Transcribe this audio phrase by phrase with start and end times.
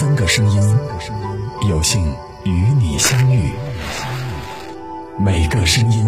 [0.00, 0.62] 三个声音，
[1.68, 2.00] 有幸
[2.44, 3.50] 与你相遇。
[5.18, 6.06] 每个声音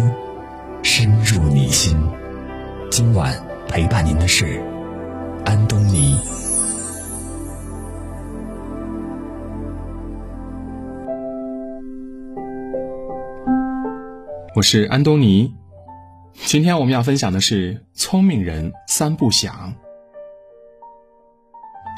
[0.81, 1.93] 深入你心。
[2.89, 3.37] 今晚
[3.67, 4.63] 陪伴您的是
[5.43, 6.17] 安东尼。
[14.55, 15.53] 我是安东尼。
[16.45, 19.73] 今天我们要分享的是聪明人三不想。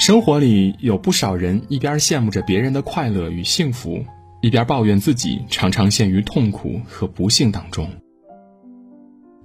[0.06, 4.04] 生活里有不少人一边羡慕着别人的快乐与幸福，
[4.42, 7.88] 一边抱怨自己常常陷于痛苦和不幸当中。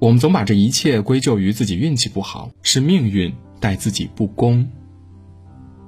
[0.01, 4.69] 我们总把这一切归咎于自己运气不好，是命运待自己不公。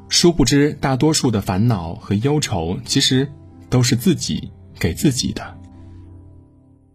[0.08, 3.26] 殊不知，大多数的烦恼和忧愁，其实
[3.68, 5.58] 都是自己给自己的。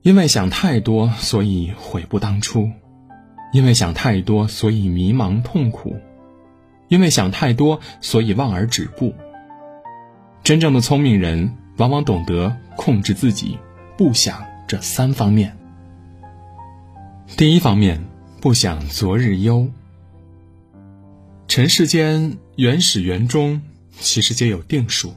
[0.02, 2.70] 因为想太多，所以悔不当初；
[3.52, 5.98] 因为想太多，所以迷茫痛苦。
[6.88, 9.14] 因为想太多，所以望而止步。
[10.44, 13.58] 真正的聪明人，往往懂得控制自己
[13.98, 15.58] 不想这三方面。
[17.38, 18.04] 第一方面，
[18.40, 19.68] 不想昨日忧。
[21.48, 25.14] 尘世间原始缘终，其实皆有定数。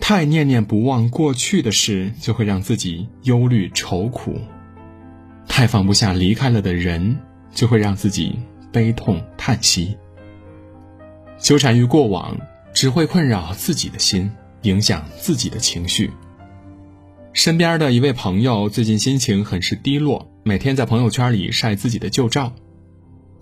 [0.00, 4.32] 太念念不忘过去的事，就会让自己忧虑愁苦；
[5.46, 7.18] 太放不下离开了的人，
[7.52, 8.38] 就会让自己
[8.72, 9.96] 悲痛叹息。
[11.42, 12.38] 纠缠于过往，
[12.72, 14.30] 只会困扰自己的心，
[14.62, 16.08] 影响自己的情绪。
[17.32, 22.52] 身边的一位朋友最近心情很是低落，每天在朋友圈里晒自己的旧照。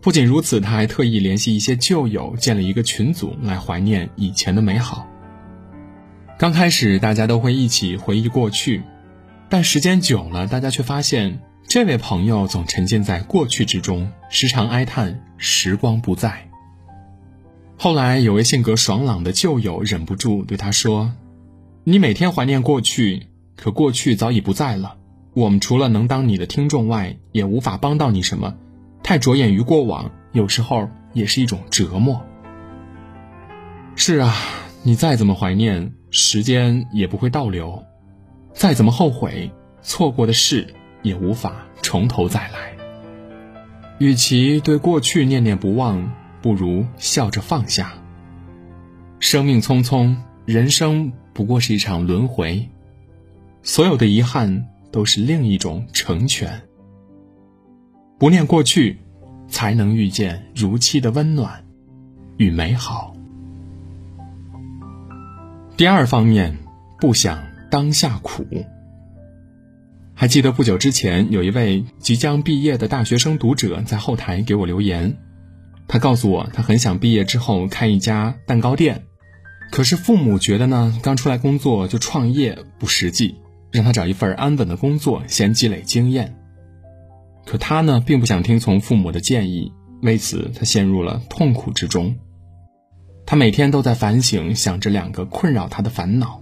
[0.00, 5.06] 不仅如此，他还特意联系一些旧友，建了一个群组来怀念以前的美好。
[6.38, 8.82] 刚开始，大家都会一起回忆过去，
[9.50, 16.49] 但时间久了，大家却发现这位朋友总沉浸在过去之中，时常哀叹时光不再。
[17.82, 21.12] 后来，有位性格爽朗的旧友忍不住对他说
[21.82, 24.98] ：“你每天怀念过去，可过去早已不在了。
[25.32, 28.54] 我们除了能当你的听众外，也无法帮到你什么。
[29.02, 32.20] 太着眼于过往，有时候也是一种折磨。”
[33.96, 34.34] 是啊，
[34.82, 37.82] 你再怎么怀念，时间也不会倒流；
[38.52, 42.76] 再怎么后悔，错过的事也无法从头再来。
[43.96, 46.12] 与其对过去念念不忘，
[46.42, 47.92] 不如笑着放下。
[49.18, 52.68] 生命匆匆，人生不过是一场轮回，
[53.62, 56.62] 所有的遗憾都是另一种成全。
[58.18, 58.98] 不念过去，
[59.48, 61.64] 才能遇见如期的温暖
[62.36, 63.14] 与美好。
[65.76, 66.56] 第二方面，
[66.98, 68.46] 不想当下苦。
[70.14, 75.16] 还记得不久之前，有一位即将毕业的大学生读者在后台给我留言。
[75.92, 79.06] 他告诉我，他很想毕业之后开一家蛋糕店，
[79.72, 83.34] 可是父母觉得呢，刚出来工作就创业不实际，
[83.72, 86.36] 让他找一份安稳的工作，先积累经验。
[87.44, 92.14] 可他呢，并不想听从父母的建议，为此他陷入了痛苦之中。
[93.26, 96.40] 他每天都在反省，想着两个困扰他的烦恼：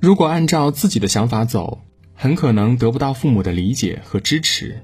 [0.00, 1.82] 如果按照自己的想法走，
[2.14, 4.82] 很可能得不到父母的理解和支持。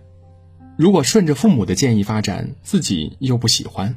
[0.79, 3.97] 如果顺着父母的建议发展，自己又不喜欢。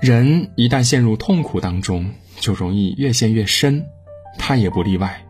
[0.00, 2.06] 人一旦陷入痛苦当中，
[2.40, 3.84] 就容易越陷越深，
[4.38, 5.26] 他也不例外。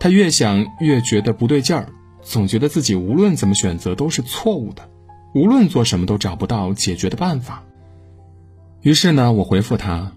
[0.00, 1.90] 他越想越觉得不对劲儿，
[2.22, 4.88] 总觉得自己无论怎么选择都是错误的，
[5.34, 7.64] 无论做什么都找不到解决的办法。
[8.80, 10.12] 于是呢，我回复他：“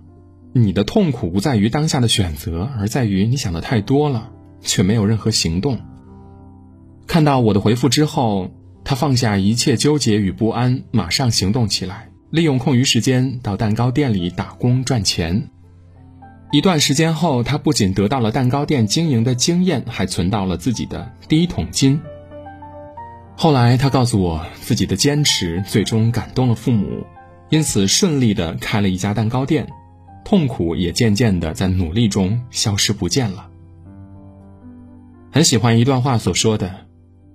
[0.55, 5.77] 你的痛苦不在于当下的选择，而在于你想的太多了，却没有任何行动。”
[7.05, 8.49] 看到我的回复之后。
[8.91, 15.47] 他放下一切纠结与不安，马上行动起来，利用空余时间到蛋糕店里打工赚钱。
[16.51, 22.01] 一段时间后，他不仅得到了蛋糕店经营的经验，还存到了自己的第一桶金。
[23.37, 27.05] 后来，他告诉我，自己的坚持最终感动了父母，
[27.47, 29.65] 因此顺利的开了一家蛋糕店，
[30.25, 33.47] 痛苦也渐渐的在努力中消失不见了。
[35.31, 36.90] 很喜欢一段话所说的。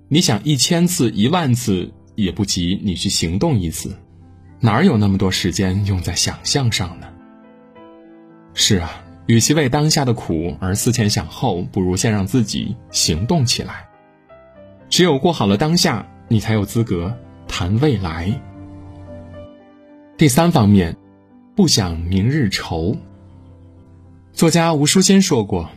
[0.08, 3.96] 你想一千次、一万次也不及你去行动一次，
[4.60, 7.08] 哪有那么多时间用在想象上呢？
[8.54, 13.88] 是啊，与其为当下的苦而思前想后，不如先让自己行动起来。
[14.88, 17.12] 只有过好了当下，你才有资格
[17.48, 18.40] 谈未来。
[20.16, 20.96] 第三方面，
[21.56, 22.96] 不想明日愁。
[24.32, 25.68] 作家吴淑欣说过：“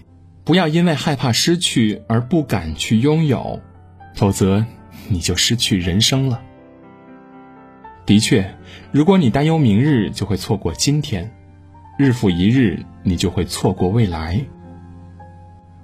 [0.46, 3.60] 不要因为害怕失去而不敢去拥有。”
[4.20, 4.66] 否则，
[5.08, 6.42] 你就失去人生了。
[8.06, 8.54] 的确，
[8.92, 11.34] 如果你担忧明日，就会错过今天。
[11.98, 14.42] 日复一日，你就会错过未来。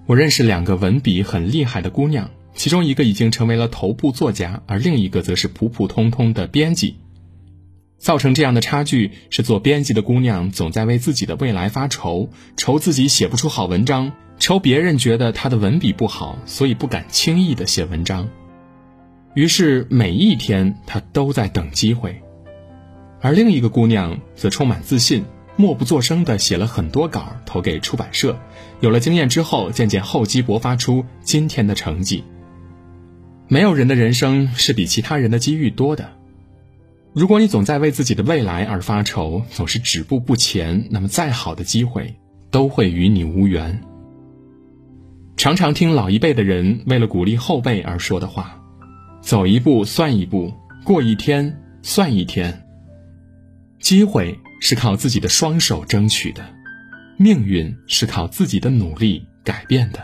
[0.06, 6.98] 我认识两个文笔很厉害的姑娘，其中一个已经成为了头部作家，而另一个则是普普通通的编辑。
[7.98, 18.28] 造成这样的差距是，做编辑的姑娘总在为自己的未来发愁，愁自己写不出好文章，愁别人觉得他的文笔不好，所以不敢轻易的写文章。
[19.34, 22.22] 于是每一天他都在等机会，
[23.22, 25.24] 而另一个姑娘则充满自信。
[25.58, 28.38] 默不作声的写了很多稿，投给出版社。
[28.82, 32.26] 有了经验之后，渐渐厚积薄发出今天的成绩。
[33.48, 36.12] 没有人的人生是比其他人的机遇多的。
[37.14, 42.16] 如果你总在为自己的未来而发愁，总是止步不前，那么再好的机会
[42.52, 43.82] 都会与你无缘。
[45.38, 48.62] 常常听老一辈的人为了鼓励后辈而说的话
[49.22, 50.54] ：“走一步算一步，
[50.84, 52.66] 过一天算一天。”
[53.80, 54.38] 机会。
[54.62, 56.44] 是靠自己的双手争取的，
[57.18, 60.00] 命运是靠自己的努力改变的。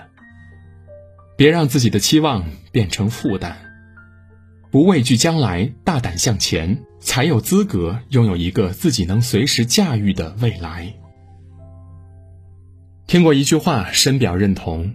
[1.36, 3.56] 别让自己的期望变成负担，
[4.70, 10.94] 不畏惧将来，大胆向前，才有资格拥有一个自己能随时驾驭的未来。
[13.08, 14.94] 听过一句话，深表认同：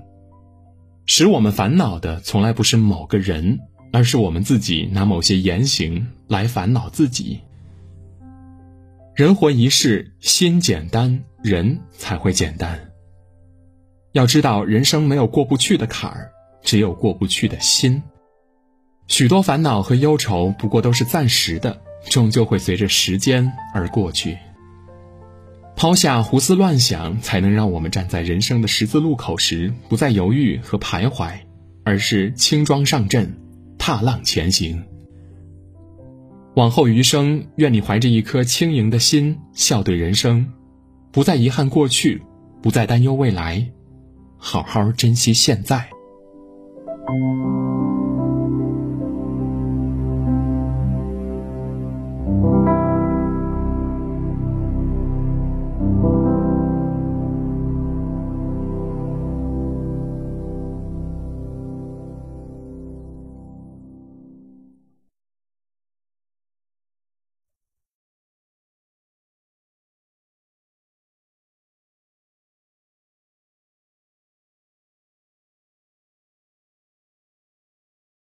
[1.06, 3.60] 使我们烦恼的，从来不是某个人，
[3.92, 7.40] 而是我们自己拿某些言行来烦恼自己。
[9.14, 12.90] 人活一世，心简单，人才会简单。
[14.12, 16.32] 要知道，人生没有过不去的坎儿，
[16.62, 18.02] 只有过不去的心。
[19.06, 21.80] 许多烦恼和忧愁不过都是暂时的，
[22.10, 24.36] 终究会随着时间而过去。
[25.76, 31.34] 抛下胡思乱想，才能让我们站在人生的十字路口时，不再犹豫和徘徊，
[31.84, 33.36] 而是轻装上阵，
[33.76, 34.82] 踏浪前行。
[36.54, 40.50] 往后余生，愿你怀着一颗轻盈的心，笑对人生，
[41.12, 42.22] 不再遗憾过去，
[42.62, 43.68] 不再担忧未来，
[44.38, 45.90] 好好珍惜现在。